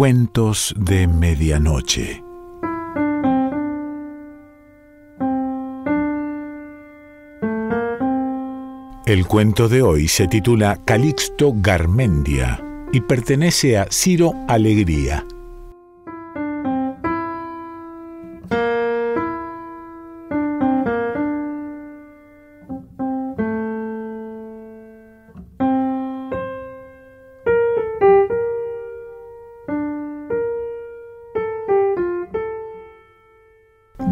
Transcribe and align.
Cuentos 0.00 0.74
de 0.78 1.06
Medianoche. 1.06 2.24
El 9.04 9.26
cuento 9.26 9.68
de 9.68 9.82
hoy 9.82 10.08
se 10.08 10.26
titula 10.26 10.80
Calixto 10.86 11.52
Garmendia 11.54 12.64
y 12.94 13.02
pertenece 13.02 13.76
a 13.76 13.88
Ciro 13.90 14.32
Alegría. 14.48 15.22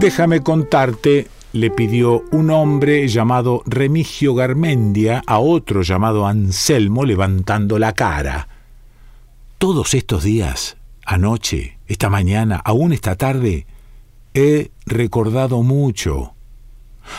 Déjame 0.08 0.40
contarte, 0.40 1.26
le 1.52 1.70
pidió 1.70 2.24
un 2.30 2.50
hombre 2.50 3.06
llamado 3.08 3.62
Remigio 3.66 4.34
Garmendia 4.34 5.22
a 5.26 5.38
otro 5.38 5.82
llamado 5.82 6.26
Anselmo 6.26 7.04
levantando 7.04 7.78
la 7.78 7.92
cara. 7.92 8.48
Todos 9.58 9.92
estos 9.92 10.24
días, 10.24 10.78
anoche, 11.04 11.76
esta 11.88 12.08
mañana, 12.08 12.56
aún 12.56 12.94
esta 12.94 13.16
tarde, 13.16 13.66
he 14.32 14.70
recordado 14.86 15.62
mucho. 15.62 16.32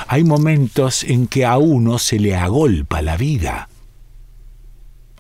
Hay 0.08 0.23
momentos 0.23 1.03
en 1.03 1.27
que 1.27 1.45
a 1.45 1.59
uno 1.59 1.99
se 1.99 2.17
le 2.17 2.35
agolpa 2.35 3.03
la 3.03 3.17
vida. 3.17 3.69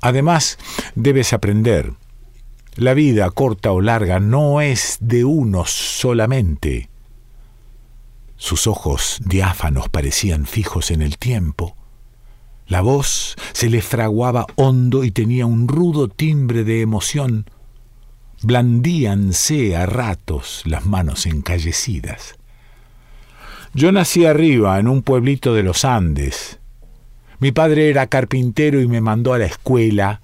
Además, 0.01 0.57
debes 0.95 1.33
aprender, 1.33 1.93
la 2.77 2.95
vida, 2.95 3.29
corta 3.29 3.71
o 3.71 3.79
larga, 3.79 4.19
no 4.19 4.59
es 4.59 4.97
de 5.01 5.23
uno 5.23 5.65
solamente. 5.67 6.89
Sus 8.39 8.67
ojos 8.67 9.19
diáfanos 9.25 9.89
parecían 9.89 10.45
fijos 10.45 10.91
en 10.91 11.01
el 11.01 11.17
tiempo. 11.17 11.75
La 12.67 12.79
voz 12.79 13.35
se 13.51 13.69
le 13.69 13.81
fraguaba 13.81 14.47
hondo 14.55 15.03
y 15.03 15.11
tenía 15.11 15.45
un 15.45 15.67
rudo 15.67 16.07
timbre 16.07 16.63
de 16.63 16.79
emoción. 16.79 17.49
Blandíanse 18.41 19.75
a 19.75 19.85
ratos 19.85 20.63
las 20.65 20.85
manos 20.85 21.25
encallecidas. 21.25 22.35
Yo 23.73 23.91
nací 23.91 24.25
arriba, 24.25 24.79
en 24.79 24.87
un 24.87 25.03
pueblito 25.03 25.53
de 25.53 25.63
los 25.63 25.83
Andes. 25.83 26.59
Mi 27.39 27.51
padre 27.51 27.89
era 27.89 28.07
carpintero 28.07 28.79
y 28.79 28.87
me 28.87 29.01
mandó 29.01 29.33
a 29.33 29.37
la 29.37 29.45
escuela. 29.47 30.21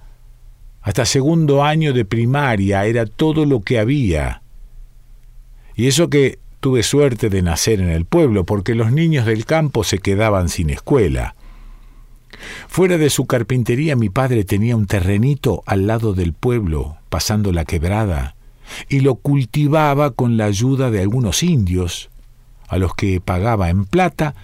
Hasta 0.80 1.04
segundo 1.04 1.62
año 1.62 1.92
de 1.92 2.06
primaria 2.06 2.86
era 2.86 3.04
todo 3.04 3.44
lo 3.44 3.60
que 3.60 3.78
había. 3.78 4.40
Y 5.74 5.88
eso 5.88 6.08
que 6.08 6.38
tuve 6.66 6.82
suerte 6.82 7.30
de 7.30 7.42
nacer 7.42 7.80
en 7.80 7.90
el 7.90 8.06
pueblo, 8.06 8.44
porque 8.44 8.74
los 8.74 8.90
niños 8.90 9.24
del 9.24 9.44
campo 9.44 9.84
se 9.84 10.00
quedaban 10.00 10.48
sin 10.48 10.68
escuela. 10.68 11.36
Fuera 12.66 12.98
de 12.98 13.08
su 13.08 13.26
carpintería 13.26 13.94
mi 13.94 14.08
padre 14.08 14.42
tenía 14.42 14.74
un 14.74 14.88
terrenito 14.88 15.62
al 15.64 15.86
lado 15.86 16.12
del 16.12 16.32
pueblo, 16.32 16.96
pasando 17.08 17.52
la 17.52 17.64
quebrada, 17.64 18.34
y 18.88 18.98
lo 18.98 19.14
cultivaba 19.14 20.10
con 20.10 20.36
la 20.36 20.46
ayuda 20.46 20.90
de 20.90 21.02
algunos 21.02 21.44
indios, 21.44 22.10
a 22.66 22.78
los 22.78 22.94
que 22.94 23.20
pagaba 23.20 23.70
en 23.70 23.84
plata 23.84 24.34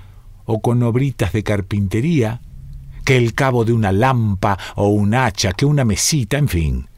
o 0.45 0.61
con 0.61 0.81
obritas 0.85 1.33
de 1.33 1.43
carpintería, 1.43 2.41
que 3.05 3.17
el 3.17 3.35
cabo 3.35 3.65
de 3.65 3.73
una 3.73 3.91
lampa 3.91 4.57
o 4.77 4.87
un 4.87 5.15
hacha, 5.15 5.55
que 5.55 5.67
una 5.67 5.85
mesita, 5.85 6.39
en 6.39 6.47
fin. 6.47 6.89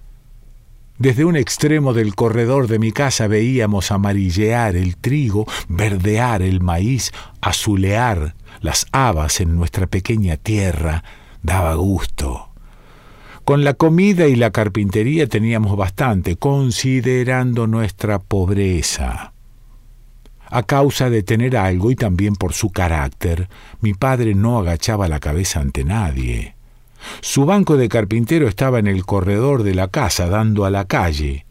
Desde 0.97 1.25
un 1.25 1.35
extremo 1.35 1.93
del 1.93 2.15
corredor 2.15 2.69
de 2.69 2.79
mi 2.79 2.93
casa 2.93 3.27
veíamos 3.27 3.91
amarillear 3.91 4.77
el 4.77 4.97
trigo, 4.97 5.45
verdear 5.69 6.41
el 6.41 6.61
maíz, 6.61 7.11
azulear 7.41 8.37
las 8.61 8.87
habas 8.93 9.41
en 9.41 9.57
nuestra 9.57 9.89
pequeña 9.89 10.37
tierra. 10.37 11.03
Daba 11.43 11.75
gusto. 11.75 12.51
Con 13.45 13.65
la 13.65 13.75
comida 13.75 14.29
y 14.29 14.37
la 14.37 14.53
carpintería 14.53 15.27
teníamos 15.27 15.77
bastante, 15.77 16.37
considerando 16.37 17.67
nuestra 17.67 18.21
pobreza. 18.21 19.33
A 20.47 20.63
causa 20.63 21.11
de 21.11 21.25
tener 21.25 21.57
algo 21.57 21.91
y 21.91 21.97
también 21.97 22.37
por 22.37 22.53
su 22.53 22.71
carácter, 22.71 23.49
mi 23.81 23.95
padre 23.95 24.35
no 24.37 24.61
agachaba 24.61 25.09
la 25.09 25.19
cabeza 25.19 25.61
ante 25.61 25.83
nadie. 25.83 26.54
Su 27.21 27.45
banco 27.45 27.77
de 27.77 27.89
carpintero 27.89 28.49
estaba 28.49 28.79
en 28.79 28.87
el 28.87 29.05
corredor 29.05 29.63
de 29.63 29.75
la 29.75 29.89
casa, 29.89 30.29
dando 30.29 30.65
a 30.65 30.71
la 30.71 30.87
calle. 30.87 31.47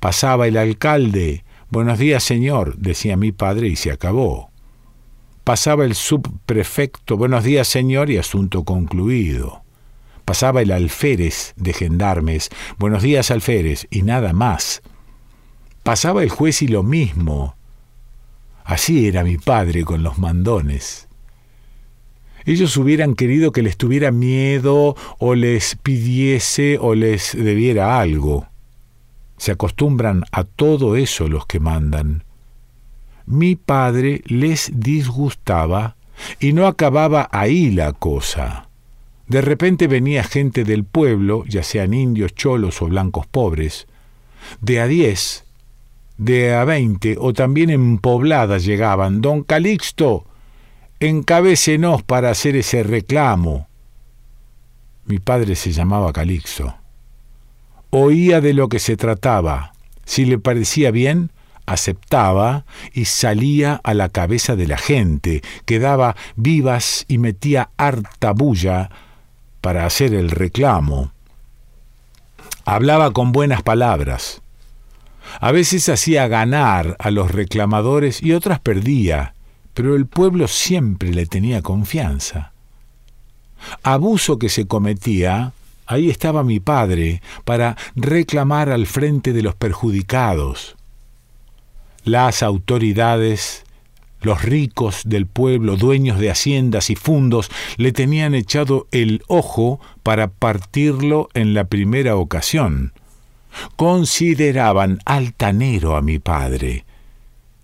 Pasaba 0.00 0.46
el 0.46 0.56
alcalde. 0.56 1.44
Buenos 1.70 1.98
días, 1.98 2.22
señor, 2.22 2.76
decía 2.76 3.16
mi 3.16 3.32
padre, 3.32 3.68
y 3.68 3.76
se 3.76 3.90
acabó. 3.90 4.50
Pasaba 5.44 5.84
el 5.84 5.94
subprefecto. 5.94 7.16
Buenos 7.16 7.44
días, 7.44 7.68
señor, 7.68 8.10
y 8.10 8.16
asunto 8.16 8.64
concluido. 8.64 9.62
Pasaba 10.24 10.62
el 10.62 10.72
alférez 10.72 11.52
de 11.56 11.74
gendarmes. 11.74 12.48
Buenos 12.78 13.02
días, 13.02 13.30
alférez, 13.30 13.86
y 13.90 14.02
nada 14.02 14.32
más. 14.32 14.82
Pasaba 15.82 16.22
el 16.22 16.30
juez 16.30 16.62
y 16.62 16.68
lo 16.68 16.82
mismo. 16.82 17.56
Así 18.64 19.06
era 19.06 19.22
mi 19.22 19.36
padre 19.36 19.84
con 19.84 20.02
los 20.02 20.18
mandones. 20.18 21.08
Ellos 22.46 22.76
hubieran 22.76 23.14
querido 23.14 23.52
que 23.52 23.62
les 23.62 23.76
tuviera 23.76 24.10
miedo 24.10 24.96
o 25.18 25.34
les 25.34 25.76
pidiese 25.76 26.78
o 26.78 26.94
les 26.94 27.32
debiera 27.34 27.98
algo. 27.98 28.46
Se 29.36 29.52
acostumbran 29.52 30.24
a 30.30 30.44
todo 30.44 30.96
eso 30.96 31.28
los 31.28 31.46
que 31.46 31.60
mandan. 31.60 32.24
Mi 33.26 33.56
padre 33.56 34.22
les 34.26 34.70
disgustaba 34.74 35.96
y 36.38 36.52
no 36.52 36.66
acababa 36.66 37.28
ahí 37.32 37.70
la 37.70 37.92
cosa. 37.92 38.68
De 39.26 39.40
repente 39.40 39.86
venía 39.86 40.22
gente 40.22 40.64
del 40.64 40.84
pueblo, 40.84 41.44
ya 41.48 41.62
sean 41.62 41.94
indios, 41.94 42.34
cholos 42.34 42.82
o 42.82 42.86
blancos 42.86 43.26
pobres, 43.26 43.86
de 44.60 44.80
a 44.80 44.86
diez, 44.86 45.46
de 46.18 46.54
a 46.54 46.64
veinte 46.64 47.16
o 47.18 47.32
también 47.32 47.70
en 47.70 47.98
pobladas 47.98 48.64
llegaban. 48.64 49.22
Don 49.22 49.42
Calixto, 49.42 50.26
encabécenos 51.08 52.02
para 52.02 52.30
hacer 52.30 52.56
ese 52.56 52.82
reclamo. 52.82 53.68
Mi 55.06 55.18
padre 55.18 55.54
se 55.54 55.72
llamaba 55.72 56.12
Calixto. 56.12 56.76
Oía 57.90 58.40
de 58.40 58.54
lo 58.54 58.68
que 58.68 58.78
se 58.78 58.96
trataba. 58.96 59.72
Si 60.04 60.24
le 60.24 60.38
parecía 60.38 60.90
bien, 60.90 61.30
aceptaba 61.66 62.64
y 62.92 63.06
salía 63.06 63.80
a 63.84 63.94
la 63.94 64.08
cabeza 64.08 64.56
de 64.56 64.66
la 64.66 64.78
gente, 64.78 65.42
quedaba 65.64 66.16
vivas 66.36 67.04
y 67.08 67.18
metía 67.18 67.70
harta 67.76 68.32
bulla 68.32 68.90
para 69.60 69.86
hacer 69.86 70.14
el 70.14 70.30
reclamo. 70.30 71.12
Hablaba 72.64 73.12
con 73.12 73.32
buenas 73.32 73.62
palabras. 73.62 74.42
A 75.40 75.52
veces 75.52 75.88
hacía 75.88 76.28
ganar 76.28 76.96
a 76.98 77.10
los 77.10 77.30
reclamadores 77.30 78.22
y 78.22 78.32
otras 78.32 78.60
perdía, 78.60 79.33
pero 79.74 79.96
el 79.96 80.06
pueblo 80.06 80.48
siempre 80.48 81.12
le 81.12 81.26
tenía 81.26 81.60
confianza. 81.60 82.52
Abuso 83.82 84.38
que 84.38 84.48
se 84.48 84.66
cometía, 84.66 85.52
ahí 85.86 86.10
estaba 86.10 86.44
mi 86.44 86.60
padre 86.60 87.20
para 87.44 87.76
reclamar 87.96 88.70
al 88.70 88.86
frente 88.86 89.32
de 89.32 89.42
los 89.42 89.54
perjudicados. 89.54 90.76
Las 92.04 92.42
autoridades, 92.42 93.64
los 94.20 94.42
ricos 94.42 95.02
del 95.04 95.26
pueblo, 95.26 95.76
dueños 95.76 96.18
de 96.18 96.30
haciendas 96.30 96.90
y 96.90 96.96
fundos, 96.96 97.50
le 97.76 97.92
tenían 97.92 98.34
echado 98.34 98.86
el 98.92 99.22
ojo 99.26 99.80
para 100.02 100.28
partirlo 100.28 101.28
en 101.34 101.54
la 101.54 101.64
primera 101.64 102.16
ocasión. 102.16 102.92
Consideraban 103.76 105.00
altanero 105.04 105.96
a 105.96 106.02
mi 106.02 106.18
padre 106.18 106.84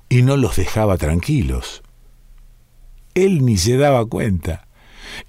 y 0.09 0.23
no 0.23 0.37
los 0.37 0.57
dejaba 0.57 0.97
tranquilos. 0.97 1.83
Él 3.15 3.45
ni 3.45 3.57
se 3.57 3.77
daba 3.77 4.05
cuenta 4.07 4.67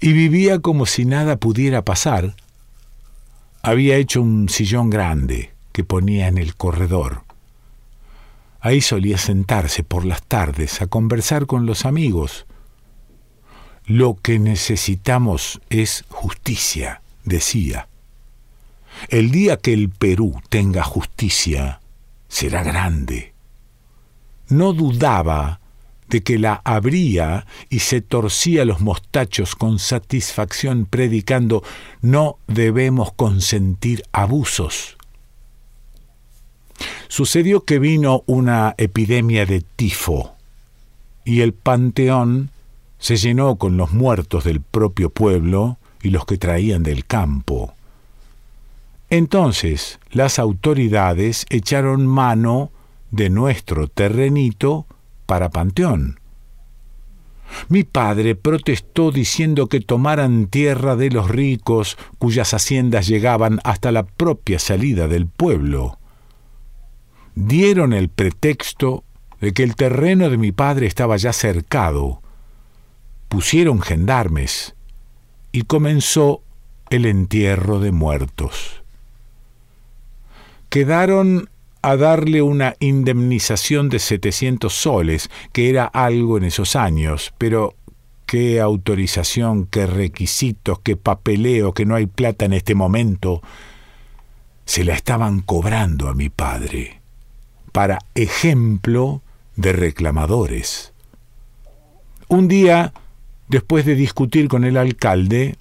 y 0.00 0.12
vivía 0.12 0.60
como 0.60 0.86
si 0.86 1.04
nada 1.04 1.36
pudiera 1.36 1.82
pasar. 1.84 2.34
Había 3.62 3.96
hecho 3.96 4.22
un 4.22 4.48
sillón 4.48 4.90
grande 4.90 5.52
que 5.72 5.84
ponía 5.84 6.28
en 6.28 6.38
el 6.38 6.54
corredor. 6.56 7.24
Ahí 8.60 8.80
solía 8.80 9.18
sentarse 9.18 9.82
por 9.82 10.04
las 10.04 10.22
tardes 10.22 10.82
a 10.82 10.86
conversar 10.86 11.46
con 11.46 11.66
los 11.66 11.84
amigos. 11.84 12.46
Lo 13.86 14.14
que 14.14 14.38
necesitamos 14.38 15.60
es 15.68 16.04
justicia, 16.08 17.02
decía. 17.24 17.88
El 19.08 19.30
día 19.30 19.56
que 19.56 19.72
el 19.72 19.88
Perú 19.90 20.40
tenga 20.48 20.84
justicia 20.84 21.80
será 22.28 22.62
grande. 22.62 23.32
No 24.48 24.72
dudaba 24.72 25.61
de 26.12 26.22
que 26.22 26.38
la 26.38 26.60
abría 26.64 27.46
y 27.70 27.78
se 27.78 28.02
torcía 28.02 28.66
los 28.66 28.82
mostachos 28.82 29.56
con 29.56 29.78
satisfacción 29.78 30.84
predicando 30.84 31.64
no 32.02 32.36
debemos 32.46 33.14
consentir 33.14 34.02
abusos. 34.12 34.98
Sucedió 37.08 37.64
que 37.64 37.78
vino 37.78 38.24
una 38.26 38.74
epidemia 38.76 39.46
de 39.46 39.62
tifo 39.62 40.34
y 41.24 41.40
el 41.40 41.54
panteón 41.54 42.50
se 42.98 43.16
llenó 43.16 43.56
con 43.56 43.78
los 43.78 43.92
muertos 43.92 44.44
del 44.44 44.60
propio 44.60 45.08
pueblo 45.08 45.78
y 46.02 46.10
los 46.10 46.26
que 46.26 46.36
traían 46.36 46.82
del 46.82 47.06
campo. 47.06 47.72
Entonces 49.08 49.98
las 50.10 50.38
autoridades 50.38 51.46
echaron 51.48 52.06
mano 52.06 52.70
de 53.10 53.30
nuestro 53.30 53.88
terrenito 53.88 54.84
para 55.32 55.48
panteón. 55.48 56.20
Mi 57.70 57.84
padre 57.84 58.34
protestó 58.34 59.10
diciendo 59.10 59.66
que 59.66 59.80
tomaran 59.80 60.46
tierra 60.46 60.94
de 60.94 61.08
los 61.08 61.30
ricos 61.30 61.96
cuyas 62.18 62.52
haciendas 62.52 63.06
llegaban 63.06 63.58
hasta 63.64 63.92
la 63.92 64.02
propia 64.02 64.58
salida 64.58 65.08
del 65.08 65.26
pueblo. 65.26 65.98
Dieron 67.34 67.94
el 67.94 68.10
pretexto 68.10 69.04
de 69.40 69.54
que 69.54 69.62
el 69.62 69.74
terreno 69.74 70.28
de 70.28 70.36
mi 70.36 70.52
padre 70.52 70.86
estaba 70.86 71.16
ya 71.16 71.32
cercado. 71.32 72.20
Pusieron 73.30 73.80
gendarmes 73.80 74.74
y 75.50 75.62
comenzó 75.62 76.42
el 76.90 77.06
entierro 77.06 77.80
de 77.80 77.90
muertos. 77.90 78.82
Quedaron 80.68 81.48
a 81.82 81.96
darle 81.96 82.42
una 82.42 82.74
indemnización 82.78 83.88
de 83.88 83.98
700 83.98 84.72
soles, 84.72 85.30
que 85.52 85.68
era 85.68 85.84
algo 85.84 86.38
en 86.38 86.44
esos 86.44 86.76
años, 86.76 87.34
pero 87.38 87.74
qué 88.26 88.60
autorización, 88.60 89.66
qué 89.66 89.86
requisitos, 89.86 90.78
qué 90.80 90.96
papeleo, 90.96 91.74
que 91.74 91.84
no 91.84 91.96
hay 91.96 92.06
plata 92.06 92.44
en 92.44 92.52
este 92.52 92.74
momento, 92.74 93.42
se 94.64 94.84
la 94.84 94.94
estaban 94.94 95.40
cobrando 95.40 96.08
a 96.08 96.14
mi 96.14 96.30
padre, 96.30 97.00
para 97.72 97.98
ejemplo 98.14 99.22
de 99.56 99.72
reclamadores. 99.72 100.92
Un 102.28 102.48
día, 102.48 102.94
después 103.48 103.84
de 103.84 103.96
discutir 103.96 104.48
con 104.48 104.64
el 104.64 104.76
alcalde, 104.76 105.56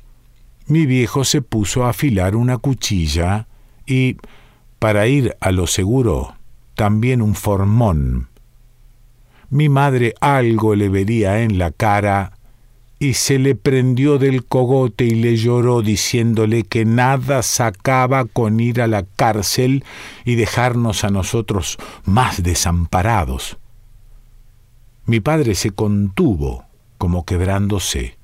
mi 0.68 0.86
viejo 0.86 1.26
se 1.26 1.42
puso 1.42 1.84
a 1.84 1.90
afilar 1.90 2.36
una 2.36 2.58
cuchilla 2.58 3.48
y, 3.86 4.16
para 4.82 5.06
ir 5.06 5.38
a 5.42 5.52
lo 5.52 5.68
seguro, 5.68 6.34
también 6.74 7.22
un 7.22 7.36
formón. 7.36 8.30
Mi 9.52 9.70
madre 9.70 10.16
algo 10.20 10.74
le 10.74 10.90
vería 10.90 11.44
en 11.44 11.60
la 11.60 11.70
cara 11.70 12.34
y 12.98 13.14
se 13.14 13.38
le 13.38 13.54
prendió 13.54 14.18
del 14.18 14.44
cogote 14.44 15.06
y 15.06 15.12
le 15.12 15.38
lloró 15.38 15.84
diciéndole 15.84 16.64
que 16.64 16.84
nada 16.84 17.44
sacaba 17.44 18.26
con 18.26 18.60
ir 18.60 18.82
a 18.82 18.88
la 18.88 19.04
cárcel 19.04 19.84
y 20.26 20.34
dejarnos 20.34 21.04
a 21.04 21.12
nosotros 21.12 21.78
más 22.04 22.42
desamparados. 22.42 23.60
Mi 25.06 25.20
padre 25.20 25.54
se 25.54 25.70
contuvo, 25.70 26.66
como 26.98 27.24
quebrándose. 27.24 28.18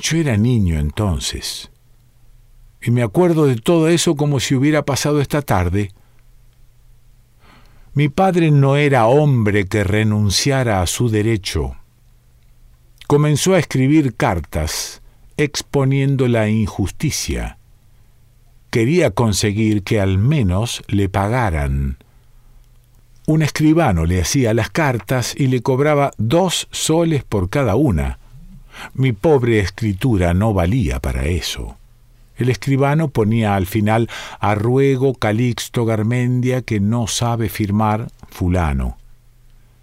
Yo 0.00 0.16
era 0.16 0.36
niño 0.36 0.76
entonces, 0.76 1.70
y 2.80 2.90
me 2.90 3.02
acuerdo 3.02 3.46
de 3.46 3.56
todo 3.56 3.88
eso 3.88 4.16
como 4.16 4.40
si 4.40 4.54
hubiera 4.54 4.84
pasado 4.84 5.20
esta 5.20 5.42
tarde. 5.42 5.92
Mi 7.94 8.08
padre 8.08 8.50
no 8.50 8.76
era 8.76 9.06
hombre 9.06 9.66
que 9.66 9.84
renunciara 9.84 10.82
a 10.82 10.86
su 10.86 11.08
derecho. 11.08 11.76
Comenzó 13.06 13.54
a 13.54 13.58
escribir 13.58 14.14
cartas 14.14 15.02
exponiendo 15.36 16.28
la 16.28 16.48
injusticia. 16.48 17.58
Quería 18.70 19.10
conseguir 19.10 19.82
que 19.82 20.00
al 20.00 20.18
menos 20.18 20.82
le 20.88 21.08
pagaran 21.08 21.98
un 23.28 23.42
escribano 23.42 24.06
le 24.06 24.22
hacía 24.22 24.54
las 24.54 24.70
cartas 24.70 25.34
y 25.36 25.48
le 25.48 25.60
cobraba 25.60 26.12
dos 26.16 26.66
soles 26.70 27.24
por 27.24 27.50
cada 27.50 27.76
una. 27.76 28.18
Mi 28.94 29.12
pobre 29.12 29.58
escritura 29.58 30.32
no 30.32 30.54
valía 30.54 30.98
para 30.98 31.26
eso. 31.26 31.76
El 32.38 32.48
escribano 32.48 33.08
ponía 33.08 33.56
al 33.56 33.66
final 33.66 34.08
a 34.40 34.54
ruego 34.54 35.12
Calixto 35.14 35.84
Garmendia 35.84 36.62
que 36.62 36.80
no 36.80 37.06
sabe 37.06 37.50
firmar 37.50 38.08
fulano. 38.28 38.96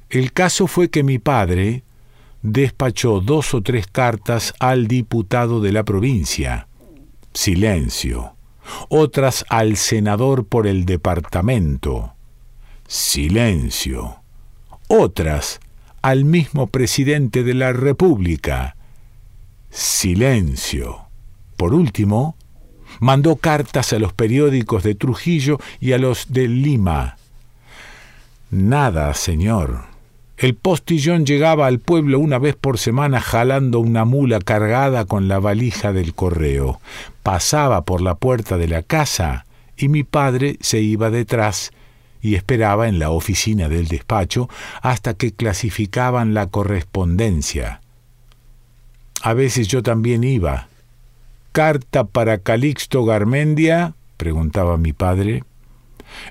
El 0.09 0.33
caso 0.33 0.65
fue 0.65 0.89
que 0.89 1.03
mi 1.03 1.19
padre 1.19 1.83
despachó 2.41 3.21
dos 3.21 3.53
o 3.53 3.61
tres 3.61 3.85
cartas 3.87 4.53
al 4.59 4.87
diputado 4.87 5.61
de 5.61 5.71
la 5.71 5.83
provincia. 5.83 6.67
Silencio. 7.33 8.35
Otras 8.89 9.45
al 9.49 9.77
senador 9.77 10.47
por 10.47 10.65
el 10.65 10.85
departamento 10.85 12.15
Silencio. 12.87 14.17
Otras 14.87 15.59
al 16.03 16.23
mismo 16.23 16.67
presidente 16.67 17.43
de 17.43 17.55
la 17.55 17.73
República. 17.73 18.75
Silencio. 19.71 21.07
Por 21.57 21.73
último, 21.73 22.35
mandó 22.99 23.35
cartas 23.35 23.93
a 23.93 23.99
los 23.99 24.13
periódicos 24.13 24.83
de 24.83 24.95
Trujillo 24.95 25.59
y 25.79 25.93
a 25.93 25.97
los 25.97 26.31
de 26.31 26.47
Lima. 26.47 27.17
Nada, 28.51 29.13
señor. 29.13 29.95
El 30.37 30.55
postillón 30.55 31.25
llegaba 31.25 31.65
al 31.65 31.79
pueblo 31.79 32.19
una 32.19 32.39
vez 32.39 32.55
por 32.55 32.77
semana 32.77 33.21
jalando 33.21 33.79
una 33.79 34.03
mula 34.03 34.39
cargada 34.39 35.05
con 35.05 35.27
la 35.29 35.39
valija 35.39 35.93
del 35.93 36.13
correo. 36.13 36.81
Pasaba 37.23 37.83
por 37.83 38.01
la 38.01 38.15
puerta 38.15 38.57
de 38.57 38.67
la 38.67 38.81
casa 38.81 39.45
y 39.77 39.87
mi 39.87 40.03
padre 40.03 40.57
se 40.59 40.81
iba 40.81 41.09
detrás 41.09 41.71
y 42.21 42.35
esperaba 42.35 42.87
en 42.87 42.99
la 42.99 43.11
oficina 43.11 43.69
del 43.69 43.87
despacho 43.87 44.49
hasta 44.81 45.13
que 45.13 45.31
clasificaban 45.31 46.33
la 46.33 46.47
correspondencia. 46.47 47.81
A 49.21 49.33
veces 49.33 49.67
yo 49.67 49.83
también 49.83 50.23
iba. 50.23 50.67
¿Carta 51.55 52.03
para 52.03 52.39
Calixto 52.39 53.05
Garmendia? 53.05 53.93
preguntaba 54.17 54.75
mi 54.75 54.91
padre. 54.91 55.45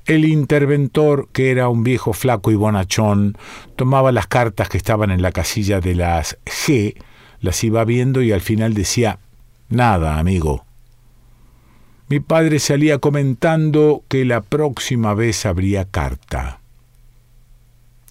El 0.04 0.26
interventor, 0.26 1.28
que 1.32 1.50
era 1.50 1.70
un 1.70 1.82
viejo 1.82 2.12
flaco 2.12 2.50
y 2.50 2.56
bonachón, 2.56 3.34
tomaba 3.74 4.12
las 4.12 4.26
cartas 4.26 4.68
que 4.68 4.76
estaban 4.76 5.10
en 5.10 5.22
la 5.22 5.32
casilla 5.32 5.80
de 5.80 5.94
las 5.94 6.36
G, 6.44 6.96
las 7.40 7.64
iba 7.64 7.86
viendo 7.86 8.20
y 8.20 8.32
al 8.32 8.42
final 8.42 8.74
decía 8.74 9.18
Nada, 9.70 10.18
amigo. 10.18 10.66
Mi 12.10 12.20
padre 12.20 12.58
salía 12.58 12.98
comentando 12.98 14.02
que 14.08 14.26
la 14.26 14.42
próxima 14.42 15.14
vez 15.14 15.46
habría 15.46 15.86
carta. 15.86 16.60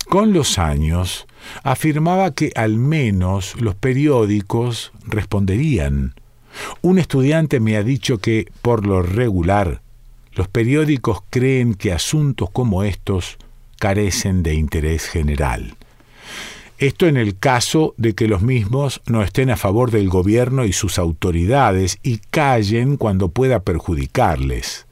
Con 0.10 0.34
los 0.34 0.58
años, 0.58 1.28
afirmaba 1.62 2.34
que 2.34 2.52
al 2.56 2.80
menos 2.80 3.62
los 3.62 3.76
periódicos 3.76 4.92
responderían. 5.06 6.16
Un 6.82 7.00
estudiante 7.00 7.60
me 7.60 7.78
ha 7.78 7.84
dicho 7.84 8.18
que, 8.20 8.52
por 8.62 8.86
lo 8.86 9.02
regular, 9.02 9.82
los 10.34 10.48
periódicos 10.48 11.20
creen 11.30 11.76
que 11.76 11.94
asuntos 11.94 12.50
como 12.50 12.84
estos 12.84 13.38
carecen 13.80 14.44
de 14.44 14.56
interés 14.56 15.06
general. 15.06 15.76
Esto 16.78 17.08
en 17.08 17.18
el 17.18 17.38
caso 17.38 17.94
de 17.98 18.14
que 18.14 18.28
los 18.28 18.42
mismos 18.42 19.02
no 19.06 19.24
estén 19.24 19.50
a 19.50 19.58
favor 19.58 19.92
del 19.92 20.10
gobierno 20.10 20.66
y 20.66 20.74
sus 20.74 20.98
autoridades 21.00 22.00
y 22.04 22.18
callen 22.18 22.98
cuando 22.98 23.30
pueda 23.30 23.62
perjudicarles. 23.62 24.86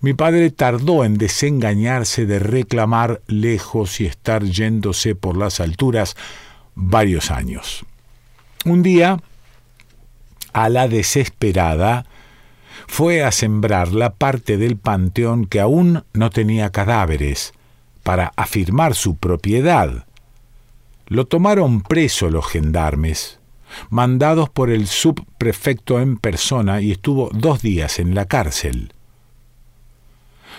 Mi 0.00 0.14
padre 0.14 0.50
tardó 0.50 1.04
en 1.04 1.16
desengañarse 1.16 2.26
de 2.26 2.40
reclamar 2.40 3.22
lejos 3.28 4.00
y 4.00 4.06
estar 4.06 4.42
yéndose 4.42 5.14
por 5.14 5.36
las 5.36 5.60
alturas 5.60 6.16
varios 6.74 7.30
años. 7.30 7.84
Un 8.64 8.82
día, 8.82 9.22
a 10.52 10.68
la 10.68 10.88
desesperada, 10.88 12.06
fue 12.86 13.22
a 13.22 13.32
sembrar 13.32 13.92
la 13.92 14.14
parte 14.14 14.56
del 14.56 14.76
panteón 14.76 15.46
que 15.46 15.60
aún 15.60 16.04
no 16.12 16.30
tenía 16.30 16.70
cadáveres, 16.70 17.52
para 18.02 18.32
afirmar 18.36 18.94
su 18.94 19.16
propiedad 19.16 20.06
lo 21.12 21.26
tomaron 21.26 21.82
preso 21.82 22.30
los 22.30 22.46
gendarmes, 22.46 23.38
mandados 23.90 24.48
por 24.48 24.70
el 24.70 24.86
subprefecto 24.86 26.00
en 26.00 26.16
persona 26.16 26.80
y 26.80 26.92
estuvo 26.92 27.28
dos 27.34 27.60
días 27.60 27.98
en 27.98 28.14
la 28.14 28.24
cárcel. 28.24 28.94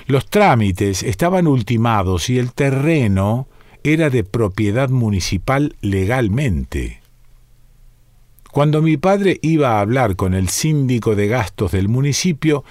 Los 0.05 0.29
trámites 0.29 1.01
estaban 1.01 1.47
ultimados 1.47 2.29
y 2.29 2.37
el 2.37 2.53
terreno 2.53 3.47
era 3.83 4.09
de 4.11 4.23
propiedad 4.23 4.89
municipal 4.89 5.75
legalmente. 5.81 7.01
Cuando 8.53 8.83
mi 8.83 8.97
padre 8.97 9.39
iba 9.41 9.71
a 9.71 9.79
hablar 9.79 10.15
con 10.15 10.35
el 10.35 10.47
síndico 10.47 11.15
de 11.15 11.27
gastos 11.27 11.71
del 11.71 11.89
municipio, 11.89 12.63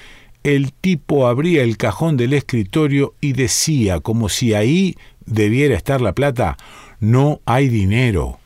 el 0.44 0.72
tipo 0.72 1.26
abría 1.26 1.64
el 1.64 1.76
cajón 1.76 2.16
del 2.16 2.34
escritorio 2.34 3.16
y 3.20 3.32
decía, 3.32 3.98
como 3.98 4.28
si 4.28 4.54
ahí 4.54 4.96
debiera 5.26 5.74
estar 5.74 6.00
la 6.00 6.12
plata, 6.12 6.56
no 7.00 7.40
hay 7.46 7.68
dinero. 7.68 8.38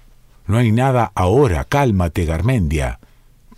No 0.47 0.57
hay 0.57 0.73
nada 0.73 1.13
ahora. 1.15 1.65
Cálmate, 1.65 2.25
Garmendia. 2.25 3.01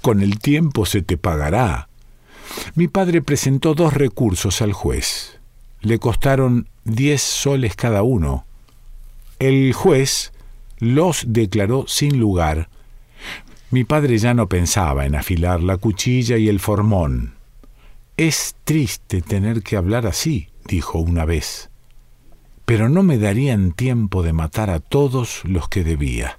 Con 0.02 0.22
el 0.22 0.40
tiempo 0.40 0.84
se 0.84 1.02
te 1.02 1.16
pagará. 1.16 1.88
Mi 2.74 2.88
padre 2.88 3.22
presentó 3.22 3.74
dos 3.74 3.94
recursos 3.94 4.60
al 4.60 4.72
juez. 4.72 5.38
Le 5.82 6.00
costaron 6.00 6.68
diez 6.82 7.22
soles 7.22 7.76
cada 7.76 8.02
uno. 8.02 8.44
El 9.38 9.72
juez 9.72 10.32
los 10.80 11.26
declaró 11.28 11.84
sin 11.86 12.18
lugar. 12.18 12.68
Mi 13.70 13.84
padre 13.84 14.16
ya 14.16 14.32
no 14.32 14.48
pensaba 14.48 15.04
en 15.04 15.14
afilar 15.14 15.62
la 15.62 15.76
cuchilla 15.76 16.38
y 16.38 16.48
el 16.48 16.58
formón. 16.58 17.34
Es 18.16 18.56
triste 18.64 19.20
tener 19.20 19.62
que 19.62 19.76
hablar 19.76 20.06
así, 20.06 20.48
dijo 20.64 20.98
una 20.98 21.24
vez, 21.24 21.70
pero 22.64 22.88
no 22.88 23.02
me 23.02 23.18
darían 23.18 23.72
tiempo 23.72 24.22
de 24.22 24.32
matar 24.32 24.70
a 24.70 24.80
todos 24.80 25.42
los 25.44 25.68
que 25.68 25.84
debía. 25.84 26.38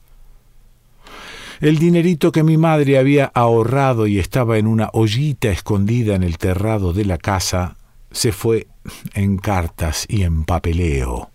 El 1.62 1.78
dinerito 1.78 2.32
que 2.32 2.44
mi 2.44 2.58
madre 2.58 2.98
había 2.98 3.26
ahorrado 3.26 4.08
y 4.08 4.18
estaba 4.18 4.58
en 4.58 4.66
una 4.66 4.90
ollita 4.94 5.50
escondida 5.50 6.16
en 6.16 6.24
el 6.24 6.38
terrado 6.38 6.94
de 6.94 7.06
la 7.06 7.18
casa 7.18 7.76
se 8.12 8.32
fue 8.32 8.68
en 9.14 9.38
cartas 9.38 10.06
y 10.08 10.24
en 10.24 10.46
papeleo. 10.46 11.30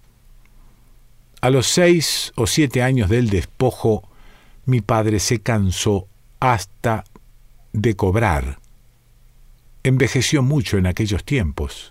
A 1.40 1.50
los 1.50 1.66
seis 1.66 2.32
o 2.36 2.46
siete 2.46 2.82
años 2.82 3.10
del 3.10 3.28
despojo, 3.28 4.08
mi 4.66 4.80
padre 4.80 5.20
se 5.20 5.40
cansó 5.40 6.06
hasta 6.40 7.04
de 7.72 7.94
cobrar. 7.96 8.58
Envejeció 9.82 10.42
mucho 10.42 10.78
en 10.78 10.86
aquellos 10.86 11.24
tiempos. 11.24 11.90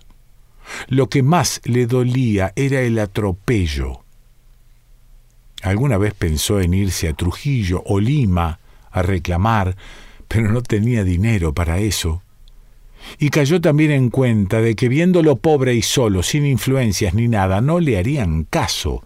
Lo 0.88 1.08
que 1.08 1.22
más 1.22 1.60
le 1.64 1.86
dolía 1.86 2.52
era 2.56 2.80
el 2.80 2.98
atropello. 2.98 4.02
Alguna 5.62 5.98
vez 5.98 6.14
pensó 6.14 6.60
en 6.60 6.74
irse 6.74 7.08
a 7.08 7.14
Trujillo 7.14 7.82
o 7.86 8.00
Lima 8.00 8.58
a 8.90 9.02
reclamar, 9.02 9.76
pero 10.28 10.50
no 10.50 10.62
tenía 10.62 11.04
dinero 11.04 11.52
para 11.54 11.78
eso. 11.78 12.22
Y 13.18 13.28
cayó 13.28 13.60
también 13.60 13.90
en 13.90 14.10
cuenta 14.10 14.60
de 14.60 14.74
que 14.74 14.88
viéndolo 14.88 15.36
pobre 15.36 15.74
y 15.74 15.82
solo, 15.82 16.22
sin 16.22 16.46
influencias 16.46 17.14
ni 17.14 17.28
nada, 17.28 17.60
no 17.60 17.80
le 17.80 17.98
harían 17.98 18.44
caso, 18.44 19.02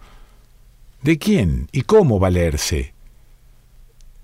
¿De 1.01 1.17
quién 1.17 1.69
y 1.71 1.83
cómo 1.83 2.19
valerse? 2.19 2.93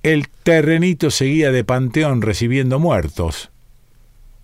El 0.06 0.28
terrenito 0.28 1.10
seguía 1.10 1.52
de 1.52 1.64
panteón 1.64 2.22
recibiendo 2.22 2.78
muertos. 2.78 3.50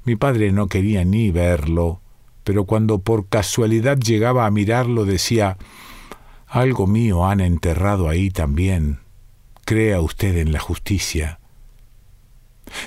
Mi 0.05 0.15
padre 0.15 0.51
no 0.51 0.65
quería 0.65 1.05
ni 1.05 1.29
verlo, 1.29 2.01
pero 2.43 2.65
cuando 2.65 2.97
por 2.97 3.27
casualidad 3.27 3.99
llegaba 3.99 4.47
a 4.47 4.49
mirarlo 4.49 5.05
decía, 5.05 5.59
algo 6.47 6.87
mío 6.87 7.27
han 7.27 7.41
enterrado 7.41 8.09
ahí 8.09 8.31
también. 8.31 9.01
Crea 9.63 10.01
usted 10.01 10.35
en 10.37 10.51
la 10.51 10.59
justicia. 10.59 11.39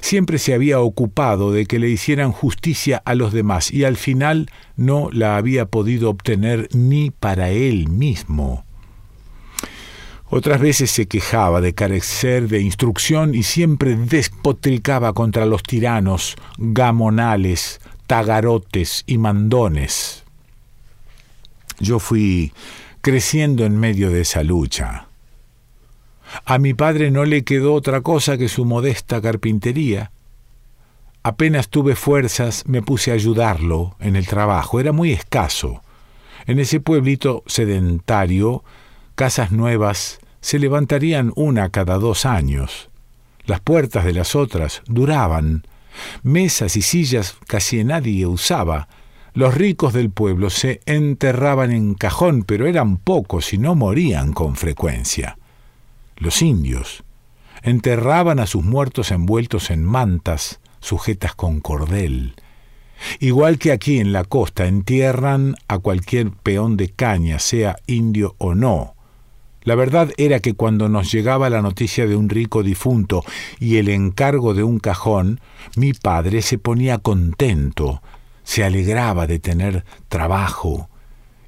Siempre 0.00 0.38
se 0.38 0.52
había 0.52 0.80
ocupado 0.80 1.52
de 1.52 1.66
que 1.66 1.78
le 1.78 1.88
hicieran 1.90 2.32
justicia 2.32 3.00
a 3.04 3.14
los 3.14 3.32
demás 3.32 3.70
y 3.70 3.84
al 3.84 3.96
final 3.96 4.50
no 4.74 5.10
la 5.12 5.36
había 5.36 5.66
podido 5.66 6.10
obtener 6.10 6.68
ni 6.72 7.12
para 7.12 7.50
él 7.50 7.88
mismo. 7.88 8.63
Otras 10.36 10.60
veces 10.60 10.90
se 10.90 11.06
quejaba 11.06 11.60
de 11.60 11.74
carecer 11.74 12.48
de 12.48 12.60
instrucción 12.60 13.36
y 13.36 13.44
siempre 13.44 13.94
despotricaba 13.94 15.12
contra 15.12 15.46
los 15.46 15.62
tiranos, 15.62 16.34
gamonales, 16.58 17.80
tagarotes 18.08 19.04
y 19.06 19.18
mandones. 19.18 20.24
Yo 21.78 22.00
fui 22.00 22.52
creciendo 23.00 23.64
en 23.64 23.78
medio 23.78 24.10
de 24.10 24.22
esa 24.22 24.42
lucha. 24.42 25.06
A 26.44 26.58
mi 26.58 26.74
padre 26.74 27.12
no 27.12 27.24
le 27.24 27.44
quedó 27.44 27.72
otra 27.72 28.00
cosa 28.00 28.36
que 28.36 28.48
su 28.48 28.64
modesta 28.64 29.22
carpintería. 29.22 30.10
Apenas 31.22 31.68
tuve 31.68 31.94
fuerzas, 31.94 32.64
me 32.66 32.82
puse 32.82 33.12
a 33.12 33.14
ayudarlo 33.14 33.94
en 34.00 34.16
el 34.16 34.26
trabajo. 34.26 34.80
Era 34.80 34.90
muy 34.90 35.12
escaso. 35.12 35.84
En 36.46 36.58
ese 36.58 36.80
pueblito 36.80 37.44
sedentario, 37.46 38.64
casas 39.14 39.52
nuevas 39.52 40.18
se 40.44 40.58
levantarían 40.58 41.32
una 41.36 41.70
cada 41.70 41.96
dos 41.96 42.26
años. 42.26 42.90
Las 43.46 43.60
puertas 43.60 44.04
de 44.04 44.12
las 44.12 44.36
otras 44.36 44.82
duraban. 44.84 45.66
Mesas 46.22 46.76
y 46.76 46.82
sillas 46.82 47.38
casi 47.46 47.82
nadie 47.82 48.26
usaba. 48.26 48.88
Los 49.32 49.54
ricos 49.54 49.94
del 49.94 50.10
pueblo 50.10 50.50
se 50.50 50.82
enterraban 50.84 51.72
en 51.72 51.94
cajón, 51.94 52.42
pero 52.42 52.66
eran 52.66 52.98
pocos 52.98 53.54
y 53.54 53.58
no 53.58 53.74
morían 53.74 54.34
con 54.34 54.54
frecuencia. 54.54 55.38
Los 56.18 56.42
indios 56.42 57.04
enterraban 57.62 58.38
a 58.38 58.46
sus 58.46 58.62
muertos 58.62 59.12
envueltos 59.12 59.70
en 59.70 59.82
mantas 59.82 60.60
sujetas 60.80 61.34
con 61.34 61.60
cordel. 61.60 62.34
Igual 63.18 63.56
que 63.56 63.72
aquí 63.72 63.98
en 63.98 64.12
la 64.12 64.24
costa 64.24 64.66
entierran 64.66 65.54
a 65.68 65.78
cualquier 65.78 66.32
peón 66.32 66.76
de 66.76 66.90
caña, 66.90 67.38
sea 67.38 67.76
indio 67.86 68.34
o 68.36 68.54
no. 68.54 68.93
La 69.64 69.74
verdad 69.74 70.10
era 70.18 70.40
que 70.40 70.52
cuando 70.52 70.90
nos 70.90 71.10
llegaba 71.10 71.48
la 71.48 71.62
noticia 71.62 72.06
de 72.06 72.16
un 72.16 72.28
rico 72.28 72.62
difunto 72.62 73.24
y 73.58 73.78
el 73.78 73.88
encargo 73.88 74.52
de 74.52 74.62
un 74.62 74.78
cajón, 74.78 75.40
mi 75.74 75.94
padre 75.94 76.42
se 76.42 76.58
ponía 76.58 76.98
contento, 76.98 78.02
se 78.42 78.62
alegraba 78.62 79.26
de 79.26 79.38
tener 79.38 79.84
trabajo 80.08 80.90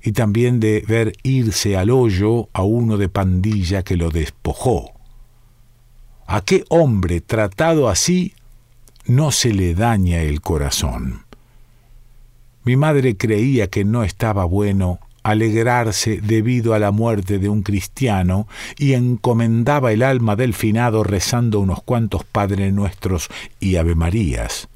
y 0.03 0.13
también 0.13 0.61
de 0.61 0.83
ver 0.89 1.13
irse 1.25 1.77
al 1.77 1.91
hoyo 1.91 2.49
a 2.55 2.63
uno 2.63 2.97
de 2.97 3.11
pandilla 3.11 3.83
que 3.83 3.97
lo 3.97 4.09
despojó. 4.09 4.93
¿A 6.27 6.41
qué 6.41 6.65
hombre 6.71 7.21
tratado 7.21 7.89
así 7.89 8.35
no 9.05 9.31
se 9.31 9.53
le 9.53 9.75
daña 9.75 10.23
el 10.23 10.41
corazón? 10.41 11.27
Mi 12.65 12.77
madre 12.77 13.17
creía 13.17 13.69
que 13.69 13.85
no 13.85 14.05
estaba 14.05 14.45
bueno 14.47 15.01
alegrarse 15.31 16.21
debido 16.21 16.73
a 16.73 16.79
la 16.79 16.93
muerte 16.93 17.39
de 17.39 17.49
un 17.49 17.63
cristiano 17.63 18.47
y 18.79 18.93
encomendaba 18.93 19.93
el 19.93 20.03
alma 20.03 20.37
del 20.37 20.55
finado 20.55 21.03
rezando 21.03 21.59
unos 21.59 21.83
cuantos 21.83 22.25
Padre 22.25 22.71
Nuestros 22.71 23.29
y 23.59 23.77
Ave 23.77 23.97
Marías. 23.97 24.69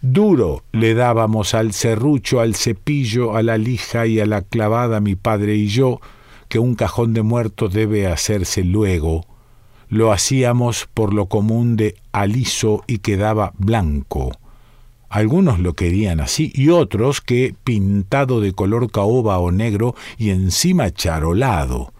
Duro 0.00 0.62
le 0.72 0.94
dábamos 0.94 1.52
al 1.52 1.74
serrucho, 1.74 2.40
al 2.40 2.54
cepillo, 2.54 3.36
a 3.36 3.42
la 3.42 3.58
lija 3.58 4.06
y 4.06 4.20
a 4.20 4.26
la 4.26 4.40
clavada 4.40 5.00
mi 5.00 5.16
padre 5.16 5.54
y 5.54 5.66
yo, 5.66 6.00
que 6.48 6.58
un 6.58 6.74
cajón 6.74 7.12
de 7.12 7.22
muerto 7.22 7.68
debe 7.68 8.06
hacerse 8.06 8.64
luego. 8.64 9.26
Lo 9.90 10.12
hacíamos 10.12 10.88
por 10.94 11.12
lo 11.12 11.26
común 11.26 11.76
de 11.76 11.96
aliso 12.12 12.84
y 12.86 12.98
quedaba 12.98 13.52
blanco. 13.58 14.32
Algunos 15.08 15.58
lo 15.58 15.74
querían 15.74 16.20
así 16.20 16.52
y 16.54 16.70
otros 16.70 17.20
que 17.20 17.54
pintado 17.64 18.40
de 18.40 18.52
color 18.52 18.90
caoba 18.90 19.38
o 19.38 19.52
negro 19.52 19.94
y 20.18 20.30
encima 20.30 20.90
charolado. 20.90 21.92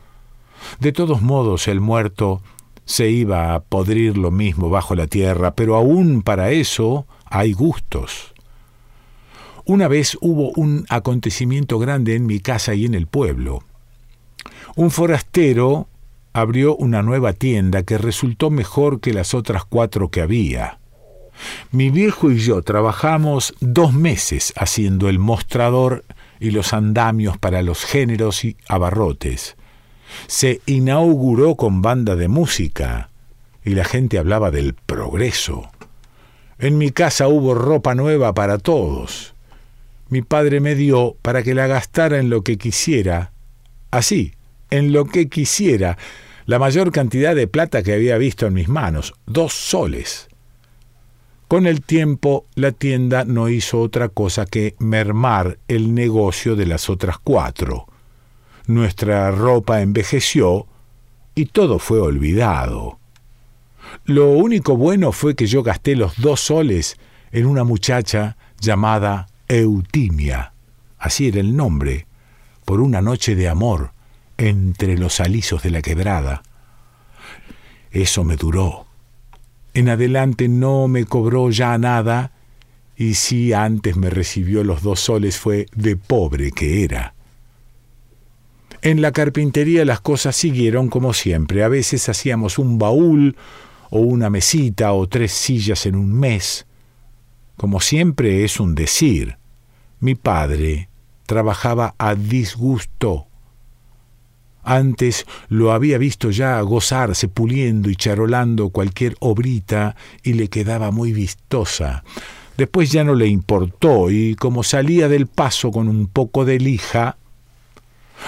De 0.81 0.93
todos 0.93 1.23
modos 1.23 1.69
el 1.69 1.81
muerto 1.81 2.43
se 2.85 3.11
iba 3.11 3.55
a 3.55 3.61
podrir 3.61 4.17
lo 4.17 4.31
mismo 4.31 4.71
bajo 4.71 4.95
la 4.95 5.07
tierra, 5.07 5.55
pero 5.55 5.77
aún 5.77 6.23
para 6.23 6.51
eso 6.51 7.07
hay 7.25 7.53
gustos. 7.53 8.33
Una 9.65 9.89
vez 9.89 10.17
hubo 10.21 10.53
un 10.55 10.87
acontecimiento 10.89 11.79
grande 11.79 12.15
en 12.15 12.27
mi 12.27 12.39
casa 12.39 12.75
y 12.75 12.85
en 12.85 12.95
el 12.95 13.09
pueblo. 13.09 13.65
Un 14.77 14.91
forastero 14.93 15.89
abrió 16.33 16.77
una 16.77 17.03
nueva 17.03 17.33
tienda 17.33 17.83
que 17.83 17.99
resultó 17.99 18.51
mejor 18.51 19.01
que 19.01 19.13
las 19.13 19.35
otras 19.35 19.65
cuatro 19.65 20.11
que 20.11 20.21
había. 20.21 20.79
Mi 21.71 21.91
viejo 21.91 22.31
y 22.31 22.39
yo 22.39 22.63
trabajamos 22.63 23.55
dos 23.61 23.93
meses 23.93 24.53
haciendo 24.57 25.09
el 25.09 25.19
mostrador 25.19 26.05
y 26.41 26.51
los 26.51 26.73
andamios 26.73 27.39
para 27.39 27.63
los 27.63 27.85
géneros 27.85 28.45
y 28.45 28.57
abarrotes. 28.69 29.57
Se 30.27 30.61
inauguró 30.67 31.57
con 31.57 31.83
banda 31.83 32.17
de 32.17 32.29
música 32.29 33.11
y 33.65 33.75
la 33.75 33.85
gente 33.85 34.19
hablaba 34.19 34.51
del 34.51 34.75
progreso. 34.75 35.71
En 36.59 36.79
mi 36.79 36.91
casa 36.91 37.29
hubo 37.29 37.55
ropa 37.55 37.95
nueva 37.95 38.33
para 38.33 38.59
todos. 38.59 39.35
Mi 40.09 40.23
padre 40.23 40.61
me 40.61 40.75
dio 40.75 41.17
para 41.21 41.43
que 41.43 41.55
la 41.55 41.67
gastara 41.67 42.19
en 42.19 42.31
lo 42.31 42.43
que 42.43 42.57
quisiera, 42.59 43.33
así, 43.91 44.35
en 44.71 44.93
lo 44.93 45.05
que 45.05 45.29
quisiera, 45.29 45.99
la 46.47 46.61
mayor 46.61 46.93
cantidad 46.93 47.35
de 47.35 47.49
plata 47.49 47.83
que 47.83 47.93
había 47.93 48.17
visto 48.19 48.47
en 48.47 48.55
mis 48.55 48.69
manos, 48.69 49.15
dos 49.27 49.53
soles. 49.53 50.29
Con 51.49 51.69
el 51.69 51.83
tiempo, 51.83 52.45
la 52.57 52.73
tienda 52.73 53.25
no 53.25 53.49
hizo 53.49 53.81
otra 53.81 54.09
cosa 54.09 54.47
que 54.47 54.75
mermar 54.81 55.59
el 55.69 55.95
negocio 55.95 56.57
de 56.57 56.67
las 56.67 56.91
otras 56.91 57.19
cuatro. 57.19 57.87
Nuestra 58.67 59.31
ropa 59.31 59.81
envejeció 59.81 60.67
y 61.37 61.47
todo 61.47 61.79
fue 61.79 62.01
olvidado. 62.01 62.99
Lo 64.05 64.31
único 64.31 64.77
bueno 64.77 65.13
fue 65.13 65.37
que 65.37 65.47
yo 65.47 65.63
gasté 65.63 65.95
los 65.95 66.21
dos 66.21 66.41
soles 66.41 66.97
en 67.31 67.47
una 67.47 67.63
muchacha 67.63 68.37
llamada 68.61 69.29
Eutimia, 69.47 70.53
así 70.99 71.29
era 71.29 71.39
el 71.39 71.57
nombre, 71.57 72.09
por 72.65 72.81
una 72.81 73.01
noche 73.01 73.37
de 73.37 73.49
amor 73.49 73.93
entre 74.37 74.99
los 74.99 75.21
alisos 75.21 75.63
de 75.63 75.71
la 75.71 75.81
quebrada. 75.81 76.43
Eso 77.93 78.25
me 78.25 78.35
duró 78.35 78.86
en 79.77 79.91
adelante 79.91 80.49
no 80.49 80.89
me 80.89 81.05
cobró 81.05 81.51
ya 81.51 81.77
nada 81.77 82.33
y 82.97 83.13
si 83.13 83.53
antes 83.53 83.95
me 83.95 84.09
recibió 84.09 84.65
los 84.65 84.81
dos 84.81 85.01
soles 85.01 85.37
fue 85.37 85.67
de 85.75 85.97
pobre 85.97 86.51
que 86.51 86.83
era. 86.83 87.15
En 88.81 89.03
la 89.03 89.13
carpintería 89.13 89.85
las 89.85 90.01
cosas 90.01 90.35
siguieron 90.35 90.89
como 90.89 91.13
siempre. 91.13 91.63
A 91.63 91.69
veces 91.69 92.09
hacíamos 92.09 92.59
un 92.59 92.79
baúl 92.79 93.37
o 93.91 93.99
una 93.99 94.31
mesita 94.31 94.95
o 94.95 95.07
tres 95.09 95.33
sillas 95.33 95.85
en 95.85 95.97
un 95.97 96.11
mes. 96.11 96.67
Como 97.59 97.81
siempre 97.81 98.45
es 98.45 98.59
un 98.59 98.75
decir. 98.75 99.37
Mi 100.01 100.15
padre 100.15 100.89
trabajaba 101.27 101.95
a 101.99 102.15
disgusto. 102.15 103.26
Antes 104.69 105.27
lo 105.49 105.71
había 105.71 105.97
visto 105.97 106.33
ya 106.33 106.61
gozarse 106.61 107.29
puliendo 107.29 107.89
y 107.89 107.95
charolando 107.95 108.71
cualquier 108.71 109.15
obrita 109.21 109.95
y 110.25 110.33
le 110.33 110.49
quedaba 110.49 110.91
muy 110.91 111.13
vistosa. 111.13 112.03
Después 112.57 112.91
ya 112.91 113.05
no 113.05 113.15
le 113.15 113.29
importó 113.29 114.11
y 114.11 114.35
como 114.35 114.65
salía 114.65 115.09
del 115.09 115.29
paso 115.29 115.71
con 115.71 115.89
un 115.89 116.09
poco 116.09 116.45
de 116.45 116.59
lija, 116.59 117.17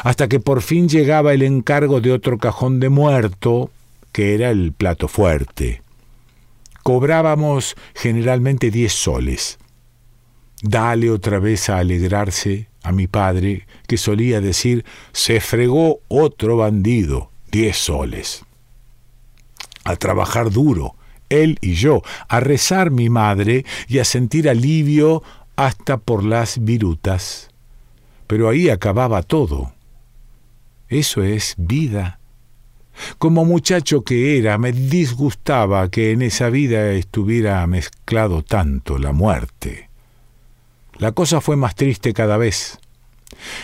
hasta 0.05 0.29
que 0.29 0.39
por 0.39 0.63
fin 0.63 0.89
llegaba 0.89 1.33
el 1.33 1.43
encargo 1.43 2.01
de 2.01 2.13
otro 2.13 2.39
cajón 2.39 2.79
de 2.79 2.89
muerto, 2.89 3.73
que 4.13 4.37
era 4.37 4.51
el 4.51 4.73
plato 4.73 5.09
fuerte. 5.09 5.83
Cobrábamos 6.85 7.75
generalmente 7.97 8.71
diez 8.71 8.93
soles. 8.93 9.59
Dale 10.63 11.11
otra 11.11 11.41
vez 11.41 11.69
a 11.69 11.79
alegrarse 11.79 12.69
a 12.89 12.93
mi 12.93 13.07
padre, 13.07 13.67
que 13.87 13.99
solía 13.99 14.41
decir, 14.41 14.85
se 15.13 15.41
fregó 15.41 16.01
otro 16.09 16.57
bandido, 16.57 17.31
diez 17.53 17.77
soles. 17.77 18.45
A 19.85 19.97
trabajar 19.97 20.51
duro, 20.51 20.97
él 21.29 21.59
y 21.61 21.75
yo, 21.75 22.03
a 22.29 22.41
rezar 22.41 22.91
mi 22.91 23.11
madre 23.11 23.67
y 23.89 23.99
a 23.99 24.07
sentir 24.07 24.49
alivio 24.49 25.23
hasta 25.57 25.99
por 25.99 26.25
las 26.25 26.65
virutas. 26.65 27.51
Pero 28.27 28.49
ahí 28.49 28.71
acababa 28.71 29.23
todo. 29.23 29.75
Eso 30.89 31.23
es 31.23 31.55
vida. 31.59 32.21
Como 33.19 33.45
muchacho 33.45 34.03
que 34.03 34.39
era, 34.39 34.57
me 34.57 34.73
disgustaba 34.73 35.91
que 35.91 36.13
en 36.13 36.23
esa 36.23 36.49
vida 36.49 36.93
estuviera 36.93 37.67
mezclado 37.67 38.43
tanto 38.43 38.99
la 38.99 39.13
muerte. 39.13 39.88
La 40.99 41.13
cosa 41.13 41.41
fue 41.41 41.57
más 41.57 41.75
triste 41.75 42.13
cada 42.13 42.37
vez. 42.37 42.79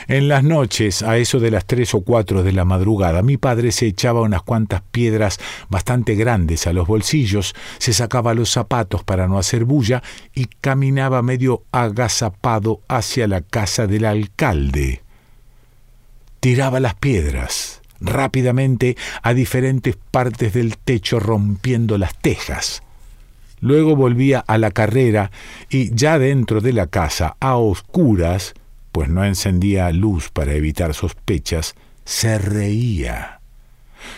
En 0.09 0.29
las 0.29 0.45
noches, 0.45 1.03
a 1.03 1.17
eso 1.17 1.41
de 1.41 1.51
las 1.51 1.65
tres 1.65 1.95
o 1.95 2.03
cuatro 2.03 2.43
de 2.43 2.53
la 2.53 2.65
madrugada, 2.65 3.23
mi 3.23 3.37
padre 3.37 3.73
se 3.73 3.87
echaba 3.87 4.21
unas 4.21 4.43
cuantas 4.43 4.83
piedras 4.93 5.41
bastante 5.69 6.15
grandes 6.15 6.67
a 6.67 6.73
los 6.73 6.87
bolsillos, 6.87 7.55
se 7.79 7.93
sacaba 7.93 8.35
los 8.35 8.51
zapatos 8.51 9.03
para 9.05 9.27
no 9.27 9.39
hacer 9.39 9.65
bulla 9.65 10.03
y 10.35 10.47
caminaba 10.61 11.23
medio 11.23 11.65
agazapado 11.73 12.81
hacia 12.89 13.27
la 13.27 13.41
casa 13.41 13.87
del 13.87 14.05
alcalde. 14.05 15.03
Tiraba 16.41 16.79
las 16.79 16.95
piedras 16.95 17.81
rápidamente 18.01 18.97
a 19.23 19.33
diferentes 19.33 19.97
partes 19.97 20.53
del 20.53 20.77
techo 20.77 21.19
rompiendo 21.21 21.97
las 21.97 22.17
tejas. 22.19 22.83
Luego 23.65 23.97
volvía 23.97 24.41
a 24.41 24.59
la 24.59 24.71
carrera 24.73 25.31
y 25.71 25.95
ya 25.95 26.19
dentro 26.19 26.61
de 26.61 26.75
la 26.75 26.87
casa, 26.87 27.39
a 27.41 27.57
oscuras, 27.57 28.53
pues 28.93 29.09
no 29.09 29.25
encendía 29.25 29.91
luz 29.91 30.29
para 30.29 30.53
evitar 30.53 30.93
sospechas, 30.93 31.75
se 32.05 32.37
reía. 32.37 33.41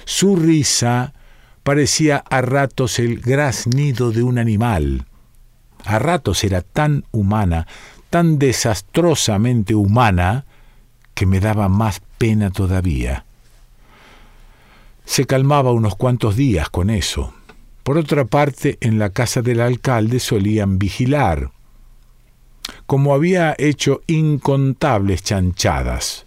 Su 0.04 0.34
risa 0.34 1.12
parecía 1.62 2.24
a 2.28 2.40
ratos 2.40 2.98
el 2.98 3.20
graznido 3.20 4.10
de 4.10 4.24
un 4.24 4.38
animal. 4.38 5.04
A 5.84 6.00
ratos 6.00 6.42
era 6.42 6.62
tan 6.62 7.04
humana, 7.12 7.68
tan 8.10 8.40
desastrosamente 8.40 9.76
humana, 9.76 10.44
que 11.14 11.24
me 11.24 11.38
daba 11.38 11.68
más 11.68 12.02
pena 12.18 12.50
todavía. 12.50 13.24
Se 15.04 15.24
calmaba 15.24 15.70
unos 15.70 15.94
cuantos 15.94 16.34
días 16.34 16.68
con 16.68 16.90
eso. 16.90 17.32
Por 17.86 17.98
otra 17.98 18.24
parte, 18.24 18.78
en 18.80 18.98
la 18.98 19.10
casa 19.10 19.42
del 19.42 19.60
alcalde 19.60 20.18
solían 20.18 20.76
vigilar, 20.76 21.52
como 22.84 23.14
había 23.14 23.54
hecho 23.58 24.00
incontables 24.08 25.22
chanchadas. 25.22 26.26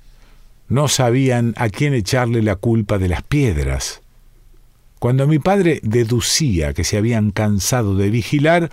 No 0.70 0.88
sabían 0.88 1.54
a 1.58 1.68
quién 1.68 1.94
echarle 1.94 2.42
la 2.44 2.56
culpa 2.56 2.98
de 2.98 3.10
las 3.10 3.24
piedras. 3.24 4.02
Cuando 5.00 5.28
mi 5.28 5.38
padre 5.38 5.82
deducía 5.84 6.74
que 6.74 6.86
se 6.86 6.96
habían 6.96 7.32
cansado 7.32 7.98
de 7.98 8.10
vigilar, 8.10 8.70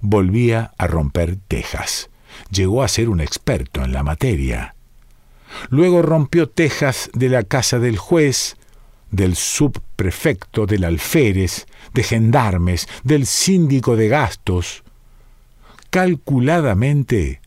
volvía 0.00 0.72
a 0.78 0.86
romper 0.86 1.36
tejas. 1.46 2.08
Llegó 2.50 2.82
a 2.82 2.88
ser 2.88 3.10
un 3.10 3.20
experto 3.20 3.84
en 3.84 3.92
la 3.92 4.02
materia. 4.02 4.74
Luego 5.68 6.00
rompió 6.00 6.48
tejas 6.48 7.10
de 7.12 7.28
la 7.28 7.42
casa 7.42 7.78
del 7.78 7.98
juez, 7.98 8.56
del 9.10 9.36
subprefecto, 9.36 10.66
del 10.66 10.84
alférez, 10.84 11.66
de 11.94 12.02
gendarmes, 12.02 12.88
del 13.02 13.26
síndico 13.26 13.96
de 13.96 14.08
gastos, 14.08 14.82
calculadamente 15.90 17.40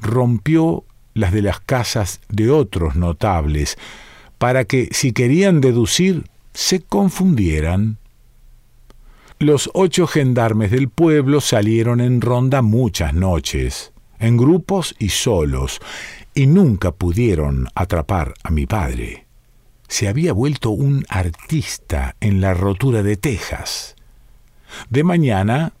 rompió 0.00 0.84
las 1.14 1.32
de 1.32 1.42
las 1.42 1.60
casas 1.60 2.20
de 2.28 2.50
otros 2.50 2.96
notables, 2.96 3.76
para 4.38 4.64
que, 4.64 4.88
si 4.92 5.12
querían 5.12 5.60
deducir, 5.60 6.24
se 6.54 6.80
confundieran. 6.80 7.98
Los 9.38 9.70
ocho 9.74 10.06
gendarmes 10.06 10.70
del 10.70 10.88
pueblo 10.88 11.40
salieron 11.40 12.00
en 12.00 12.20
ronda 12.20 12.62
muchas 12.62 13.12
noches, 13.12 13.92
en 14.18 14.36
grupos 14.36 14.94
y 14.98 15.10
solos, 15.10 15.80
y 16.34 16.46
nunca 16.46 16.92
pudieron 16.92 17.68
atrapar 17.74 18.34
a 18.42 18.50
mi 18.50 18.66
padre. 18.66 19.26
Se 19.90 20.06
había 20.06 20.32
vuelto 20.32 20.70
un 20.70 21.04
artista 21.08 22.14
en 22.20 22.40
la 22.40 22.54
rotura 22.54 23.02
de 23.02 23.16
tejas. 23.16 23.96
De 24.88 25.02
mañana 25.02 25.72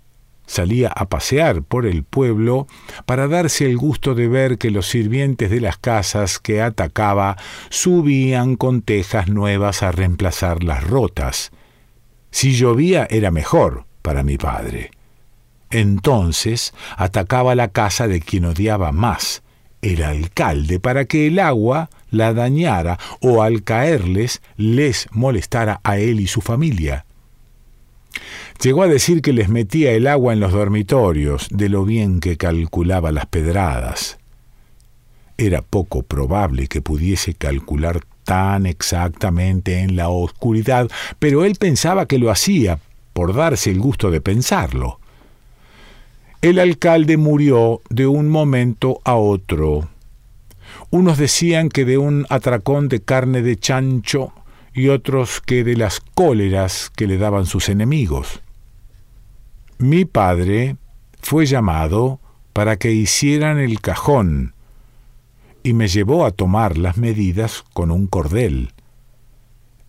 salía 0.46 0.88
a 0.88 1.08
pasear 1.08 1.62
por 1.62 1.86
el 1.86 2.02
pueblo 2.02 2.66
para 3.06 3.28
darse 3.28 3.66
el 3.66 3.76
gusto 3.76 4.16
de 4.16 4.26
ver 4.26 4.58
que 4.58 4.72
los 4.72 4.88
sirvientes 4.88 5.48
de 5.48 5.60
las 5.60 5.78
casas 5.78 6.40
que 6.40 6.60
atacaba 6.60 7.36
subían 7.68 8.56
con 8.56 8.82
tejas 8.82 9.28
nuevas 9.28 9.84
a 9.84 9.92
reemplazar 9.92 10.64
las 10.64 10.82
rotas. 10.82 11.52
Si 12.32 12.56
llovía 12.56 13.06
era 13.10 13.30
mejor 13.30 13.86
para 14.02 14.24
mi 14.24 14.38
padre. 14.38 14.90
Entonces 15.70 16.74
atacaba 16.96 17.54
la 17.54 17.68
casa 17.68 18.08
de 18.08 18.20
quien 18.20 18.44
odiaba 18.46 18.90
más, 18.90 19.44
el 19.82 20.02
alcalde, 20.02 20.80
para 20.80 21.04
que 21.04 21.28
el 21.28 21.38
agua 21.38 21.90
la 22.10 22.32
dañara 22.34 22.98
o 23.20 23.42
al 23.42 23.62
caerles 23.62 24.42
les 24.56 25.08
molestara 25.12 25.80
a 25.84 25.98
él 25.98 26.20
y 26.20 26.26
su 26.26 26.40
familia. 26.40 27.06
Llegó 28.62 28.82
a 28.82 28.88
decir 28.88 29.22
que 29.22 29.32
les 29.32 29.48
metía 29.48 29.92
el 29.92 30.06
agua 30.06 30.32
en 30.32 30.40
los 30.40 30.52
dormitorios, 30.52 31.48
de 31.50 31.68
lo 31.68 31.84
bien 31.84 32.20
que 32.20 32.36
calculaba 32.36 33.10
las 33.12 33.26
pedradas. 33.26 34.18
Era 35.38 35.62
poco 35.62 36.02
probable 36.02 36.66
que 36.68 36.82
pudiese 36.82 37.32
calcular 37.32 38.02
tan 38.24 38.66
exactamente 38.66 39.80
en 39.80 39.96
la 39.96 40.10
oscuridad, 40.10 40.90
pero 41.18 41.44
él 41.44 41.56
pensaba 41.58 42.06
que 42.06 42.18
lo 42.18 42.30
hacía 42.30 42.78
por 43.14 43.34
darse 43.34 43.70
el 43.70 43.80
gusto 43.80 44.10
de 44.10 44.20
pensarlo. 44.20 45.00
El 46.42 46.58
alcalde 46.58 47.16
murió 47.16 47.80
de 47.88 48.06
un 48.06 48.28
momento 48.28 49.00
a 49.04 49.14
otro. 49.14 49.88
Unos 50.90 51.18
decían 51.18 51.68
que 51.68 51.84
de 51.84 51.98
un 51.98 52.26
atracón 52.30 52.88
de 52.88 53.00
carne 53.00 53.42
de 53.42 53.56
chancho 53.56 54.32
y 54.74 54.88
otros 54.88 55.40
que 55.40 55.62
de 55.62 55.76
las 55.76 56.00
cóleras 56.00 56.90
que 56.94 57.06
le 57.06 57.16
daban 57.16 57.46
sus 57.46 57.68
enemigos. 57.68 58.40
Mi 59.78 60.04
padre 60.04 60.76
fue 61.20 61.46
llamado 61.46 62.20
para 62.52 62.76
que 62.76 62.92
hicieran 62.92 63.58
el 63.58 63.80
cajón 63.80 64.54
y 65.62 65.74
me 65.74 65.88
llevó 65.88 66.26
a 66.26 66.32
tomar 66.32 66.76
las 66.76 66.96
medidas 66.96 67.64
con 67.72 67.90
un 67.90 68.06
cordel. 68.06 68.72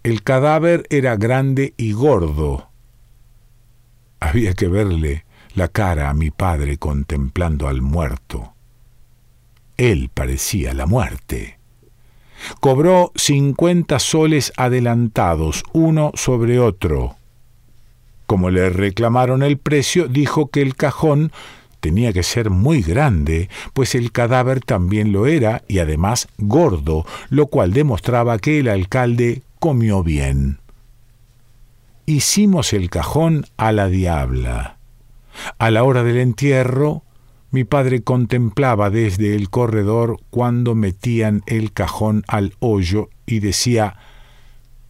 El 0.04 0.24
cadáver 0.24 0.86
era 0.90 1.16
grande 1.16 1.74
y 1.78 1.94
gordo. 1.94 2.70
Había 4.20 4.54
que 4.54 4.68
verle 4.68 5.26
la 5.56 5.68
cara 5.68 6.10
a 6.10 6.14
mi 6.14 6.32
padre 6.32 6.78
contemplando 6.78 7.68
al 7.68 7.82
muerto. 7.82 8.51
Él 9.82 10.12
parecía 10.14 10.76
la 10.76 10.86
muerte. 10.86 11.58
Cobró 12.60 13.12
cincuenta 13.16 13.98
soles 13.98 14.54
adelantados, 14.56 15.64
uno 15.74 16.12
sobre 16.14 16.60
otro. 16.60 17.16
Como 18.28 18.52
le 18.52 18.70
reclamaron 18.70 19.42
el 19.42 19.58
precio, 19.58 20.08
dijo 20.08 20.52
que 20.52 20.62
el 20.62 20.76
cajón 20.76 21.32
tenía 21.80 22.14
que 22.14 22.22
ser 22.22 22.52
muy 22.52 22.84
grande, 22.84 23.50
pues 23.74 23.96
el 23.96 24.12
cadáver 24.12 24.62
también 24.62 25.12
lo 25.12 25.26
era 25.26 25.64
y 25.68 25.80
además 25.80 26.28
gordo, 26.38 27.04
lo 27.32 27.48
cual 27.48 27.74
demostraba 27.74 28.38
que 28.38 28.60
el 28.60 28.70
alcalde 28.70 29.42
comió 29.58 30.04
bien. 30.04 30.60
Hicimos 32.06 32.74
el 32.74 32.92
cajón 32.92 33.48
a 33.58 33.72
la 33.72 33.88
diabla. 33.88 34.78
A 35.58 35.72
la 35.72 35.84
hora 35.84 36.04
del 36.04 36.18
entierro, 36.18 37.02
Mi 37.52 37.66
padre 37.66 38.02
contemplaba 38.02 38.90
desde 38.90 39.36
el 39.36 39.50
corredor 39.50 40.18
cuando 40.30 40.74
metían 40.74 41.44
el 41.48 41.74
cajón 41.74 42.24
al 42.30 42.54
hoyo 42.60 43.10
y 43.26 43.40
decía, 43.40 43.98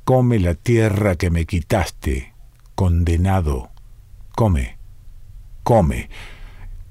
Come 0.04 0.38
la 0.38 0.54
tierra 0.54 1.16
que 1.16 1.32
me 1.32 1.46
quitaste, 1.46 2.34
condenado, 2.76 3.72
come, 4.36 4.78
come. 5.64 6.10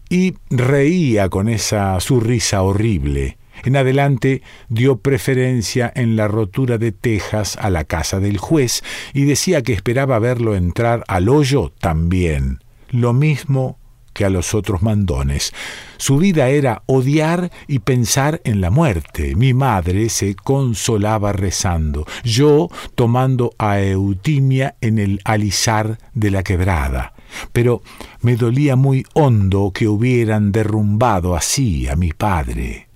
Y 0.08 0.34
reía 0.50 1.28
con 1.28 1.48
esa 1.48 2.00
su 2.00 2.18
risa 2.18 2.62
horrible. 2.62 3.38
En 3.62 3.76
adelante 3.76 4.42
dio 4.68 4.96
preferencia 4.96 5.92
en 5.94 6.16
la 6.16 6.26
rotura 6.26 6.78
de 6.78 6.90
tejas 6.90 7.56
a 7.58 7.70
la 7.70 7.84
casa 7.84 8.18
del 8.18 8.38
juez 8.38 8.82
y 9.12 9.24
decía 9.24 9.62
que 9.62 9.72
esperaba 9.72 10.18
verlo 10.18 10.56
entrar 10.56 11.04
al 11.06 11.28
hoyo 11.28 11.72
también. 11.78 12.58
Lo 12.88 13.12
mismo 13.12 13.79
que 14.12 14.24
a 14.24 14.30
los 14.30 14.54
otros 14.54 14.82
mandones. 14.82 15.52
Su 15.96 16.18
vida 16.18 16.48
era 16.48 16.82
odiar 16.86 17.50
y 17.66 17.80
pensar 17.80 18.40
en 18.44 18.60
la 18.60 18.70
muerte. 18.70 19.34
Mi 19.36 19.54
madre 19.54 20.08
se 20.08 20.34
consolaba 20.34 21.32
rezando, 21.32 22.06
yo 22.24 22.68
tomando 22.94 23.52
a 23.58 23.80
Eutimia 23.80 24.76
en 24.80 24.98
el 24.98 25.20
alisar 25.24 25.98
de 26.14 26.30
la 26.30 26.42
quebrada. 26.42 27.12
Pero 27.52 27.82
me 28.22 28.36
dolía 28.36 28.76
muy 28.76 29.04
hondo 29.14 29.72
que 29.72 29.88
hubieran 29.88 30.52
derrumbado 30.52 31.36
así 31.36 31.88
a 31.88 31.96
mi 31.96 32.12
padre. 32.12 32.88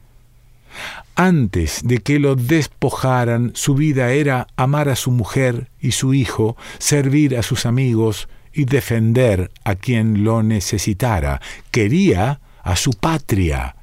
Antes 1.16 1.83
de 1.85 1.98
que 1.98 2.18
lo 2.18 2.35
despojaran, 2.35 3.53
su 3.55 3.74
vida 3.74 4.11
era 4.11 4.48
amar 4.57 4.88
a 4.88 4.96
su 4.96 5.12
mujer 5.12 5.68
y 5.81 5.92
su 5.92 6.12
hijo, 6.12 6.57
servir 6.79 7.37
a 7.37 7.44
sus 7.44 7.66
amigos, 7.66 8.29
y 8.55 8.64
defender 8.64 9.51
a 9.64 9.75
quien 9.75 10.25
lo 10.25 10.43
necesitara. 10.43 11.40
Quería 11.71 12.40
a 12.62 12.77
su 12.77 12.93
patria. 12.93 13.77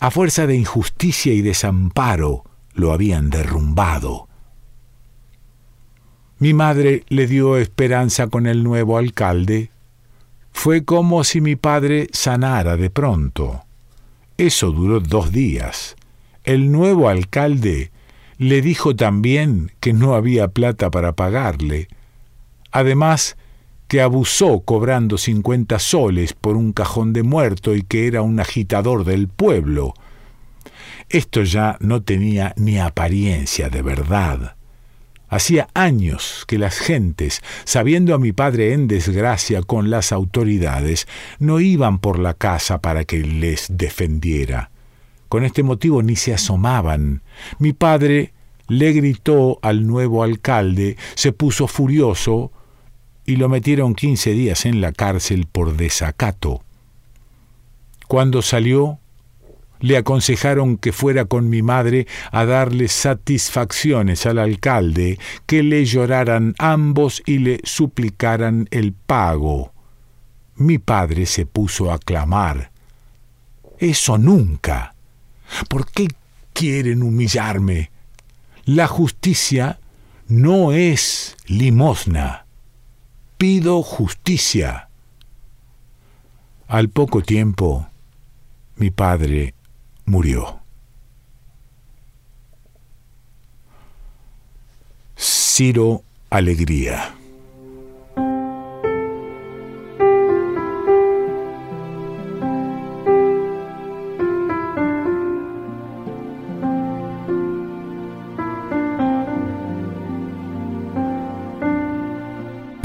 A 0.00 0.10
fuerza 0.10 0.46
de 0.46 0.56
injusticia 0.56 1.32
y 1.32 1.42
desamparo 1.42 2.44
lo 2.74 2.92
habían 2.92 3.30
derrumbado. 3.30 4.28
Mi 6.38 6.52
madre 6.52 7.04
le 7.08 7.26
dio 7.26 7.56
esperanza 7.56 8.26
con 8.26 8.46
el 8.46 8.62
nuevo 8.62 8.98
alcalde. 8.98 9.70
Fue 10.52 10.84
como 10.84 11.24
si 11.24 11.40
mi 11.40 11.56
padre 11.56 12.08
sanara 12.12 12.76
de 12.76 12.90
pronto. 12.90 13.62
Eso 14.36 14.70
duró 14.70 15.00
dos 15.00 15.32
días. 15.32 15.96
El 16.44 16.70
nuevo 16.70 17.08
alcalde 17.08 17.90
le 18.38 18.60
dijo 18.60 18.94
también 18.94 19.72
que 19.80 19.94
no 19.94 20.14
había 20.14 20.48
plata 20.48 20.90
para 20.90 21.12
pagarle. 21.12 21.88
Además, 22.70 23.36
que 23.88 24.00
abusó 24.00 24.60
cobrando 24.60 25.18
cincuenta 25.18 25.78
soles 25.78 26.32
por 26.32 26.56
un 26.56 26.72
cajón 26.72 27.12
de 27.12 27.22
muerto 27.22 27.74
y 27.74 27.82
que 27.82 28.06
era 28.06 28.22
un 28.22 28.40
agitador 28.40 29.04
del 29.04 29.28
pueblo. 29.28 29.94
Esto 31.08 31.42
ya 31.42 31.76
no 31.80 32.02
tenía 32.02 32.52
ni 32.56 32.78
apariencia 32.78 33.68
de 33.68 33.82
verdad. 33.82 34.56
Hacía 35.28 35.68
años 35.74 36.44
que 36.46 36.58
las 36.58 36.78
gentes, 36.78 37.42
sabiendo 37.64 38.14
a 38.14 38.18
mi 38.18 38.32
padre 38.32 38.72
en 38.72 38.86
desgracia 38.86 39.62
con 39.62 39.90
las 39.90 40.12
autoridades, 40.12 41.08
no 41.38 41.58
iban 41.60 41.98
por 41.98 42.18
la 42.18 42.34
casa 42.34 42.80
para 42.80 43.04
que 43.04 43.18
les 43.18 43.66
defendiera. 43.70 44.70
Con 45.28 45.44
este 45.44 45.64
motivo 45.64 46.02
ni 46.02 46.14
se 46.14 46.32
asomaban. 46.32 47.22
Mi 47.58 47.72
padre 47.72 48.32
le 48.68 48.92
gritó 48.92 49.58
al 49.62 49.86
nuevo 49.86 50.22
alcalde, 50.22 50.96
se 51.14 51.32
puso 51.32 51.66
furioso, 51.66 52.52
y 53.26 53.36
lo 53.36 53.48
metieron 53.48 53.94
quince 53.94 54.30
días 54.30 54.64
en 54.64 54.80
la 54.80 54.92
cárcel 54.92 55.46
por 55.50 55.76
desacato. 55.76 56.62
Cuando 58.06 58.40
salió, 58.40 59.00
le 59.80 59.96
aconsejaron 59.96 60.78
que 60.78 60.92
fuera 60.92 61.24
con 61.24 61.50
mi 61.50 61.60
madre 61.60 62.06
a 62.30 62.46
darle 62.46 62.86
satisfacciones 62.88 64.24
al 64.24 64.38
alcalde, 64.38 65.18
que 65.44 65.64
le 65.64 65.84
lloraran 65.84 66.54
ambos 66.58 67.22
y 67.26 67.38
le 67.38 67.60
suplicaran 67.64 68.68
el 68.70 68.92
pago. 68.92 69.72
Mi 70.54 70.78
padre 70.78 71.26
se 71.26 71.44
puso 71.44 71.92
a 71.92 71.98
clamar. 71.98 72.70
Eso 73.78 74.16
nunca. 74.16 74.94
¿Por 75.68 75.90
qué 75.90 76.08
quieren 76.52 77.02
humillarme? 77.02 77.90
La 78.64 78.86
justicia 78.86 79.80
no 80.28 80.72
es 80.72 81.36
limosna 81.46 82.45
pido 83.36 83.82
justicia. 83.82 84.88
Al 86.68 86.88
poco 86.88 87.22
tiempo, 87.22 87.86
mi 88.76 88.90
padre 88.90 89.54
murió. 90.04 90.60
Ciro 95.16 96.02
Alegría. 96.30 97.14